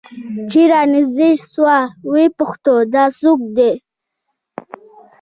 [0.49, 1.77] چې رانژدې سوه
[2.09, 3.71] ويې پوښتل دا څوك دى؟